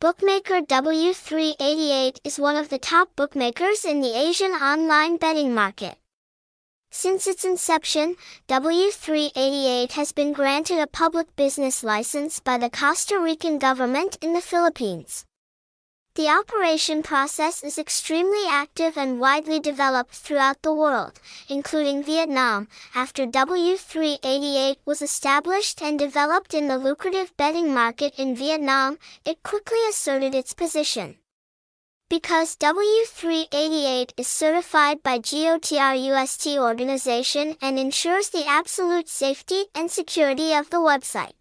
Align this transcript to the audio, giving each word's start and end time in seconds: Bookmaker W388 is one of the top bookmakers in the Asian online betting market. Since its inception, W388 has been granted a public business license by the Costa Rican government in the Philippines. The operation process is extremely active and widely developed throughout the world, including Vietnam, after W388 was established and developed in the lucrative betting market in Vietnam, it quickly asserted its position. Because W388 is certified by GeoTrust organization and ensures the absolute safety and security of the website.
Bookmaker 0.00 0.62
W388 0.62 2.20
is 2.24 2.38
one 2.38 2.56
of 2.56 2.70
the 2.70 2.78
top 2.78 3.14
bookmakers 3.16 3.84
in 3.84 4.00
the 4.00 4.18
Asian 4.18 4.52
online 4.52 5.18
betting 5.18 5.52
market. 5.52 5.98
Since 6.90 7.26
its 7.26 7.44
inception, 7.44 8.16
W388 8.48 9.92
has 9.92 10.12
been 10.12 10.32
granted 10.32 10.78
a 10.78 10.86
public 10.86 11.36
business 11.36 11.84
license 11.84 12.40
by 12.40 12.56
the 12.56 12.70
Costa 12.70 13.20
Rican 13.20 13.58
government 13.58 14.16
in 14.22 14.32
the 14.32 14.40
Philippines. 14.40 15.26
The 16.20 16.28
operation 16.28 17.02
process 17.02 17.64
is 17.64 17.78
extremely 17.78 18.44
active 18.46 18.98
and 18.98 19.18
widely 19.18 19.58
developed 19.58 20.14
throughout 20.14 20.60
the 20.60 20.74
world, 20.74 21.18
including 21.48 22.02
Vietnam, 22.04 22.68
after 22.94 23.26
W388 23.26 24.76
was 24.84 25.00
established 25.00 25.80
and 25.80 25.98
developed 25.98 26.52
in 26.52 26.68
the 26.68 26.76
lucrative 26.76 27.34
betting 27.38 27.72
market 27.72 28.12
in 28.18 28.36
Vietnam, 28.36 28.98
it 29.24 29.42
quickly 29.42 29.78
asserted 29.88 30.34
its 30.34 30.52
position. 30.52 31.16
Because 32.10 32.54
W388 32.56 34.12
is 34.18 34.28
certified 34.28 35.02
by 35.02 35.20
GeoTrust 35.20 36.58
organization 36.58 37.56
and 37.62 37.78
ensures 37.78 38.28
the 38.28 38.44
absolute 38.46 39.08
safety 39.08 39.68
and 39.74 39.90
security 39.90 40.52
of 40.52 40.68
the 40.68 40.84
website. 40.84 41.39